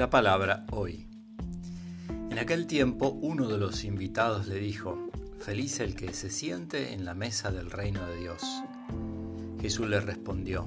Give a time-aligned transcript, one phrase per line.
[0.00, 1.06] La palabra hoy.
[2.30, 7.04] En aquel tiempo uno de los invitados le dijo, Feliz el que se siente en
[7.04, 8.42] la mesa del reino de Dios.
[9.60, 10.64] Jesús le respondió,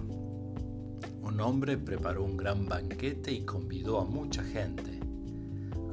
[1.23, 4.99] Un hombre preparó un gran banquete y convidó a mucha gente.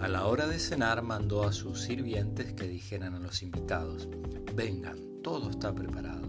[0.01, 4.07] A la hora de cenar mandó a sus sirvientes que dijeran a los invitados,
[4.55, 6.29] Vengan, todo está preparado.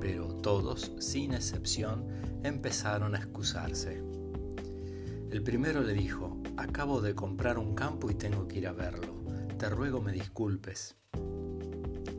[0.00, 2.06] Pero todos, sin excepción,
[2.42, 4.02] empezaron a excusarse.
[5.30, 9.14] El primero le dijo, acabo de comprar un campo y tengo que ir a verlo,
[9.58, 10.96] te ruego me disculpes.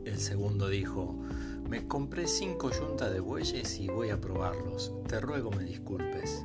[0.06, 1.20] El segundo dijo,
[1.68, 6.42] me compré cinco yuntas de bueyes y voy a probarlos, te ruego me disculpes.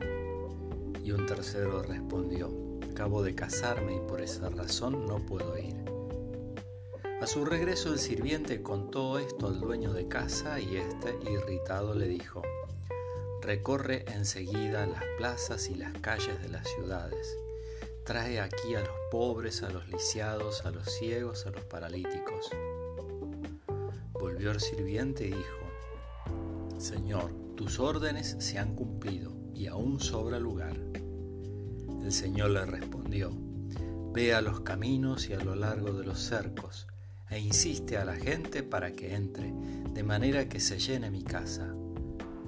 [1.05, 2.51] Y un tercero respondió,
[2.91, 5.75] acabo de casarme y por esa razón no puedo ir.
[7.21, 12.09] A su regreso el sirviente contó esto al dueño de casa y éste, irritado, le
[12.09, 12.41] dijo,
[13.47, 17.37] Recorre enseguida las plazas y las calles de las ciudades.
[18.03, 22.49] Trae aquí a los pobres, a los lisiados, a los ciegos, a los paralíticos.
[24.11, 30.75] Volvió el sirviente y dijo, Señor, tus órdenes se han cumplido y aún sobra lugar.
[32.03, 33.31] El Señor le respondió,
[34.11, 36.85] Ve a los caminos y a lo largo de los cercos,
[37.29, 39.53] e insiste a la gente para que entre,
[39.93, 41.73] de manera que se llene mi casa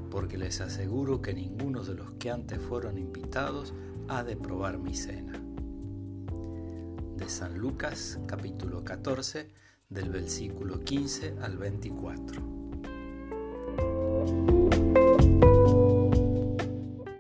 [0.09, 3.73] porque les aseguro que ninguno de los que antes fueron invitados
[4.07, 5.33] ha de probar mi cena.
[7.17, 9.49] De San Lucas capítulo 14
[9.89, 12.58] del versículo 15 al 24.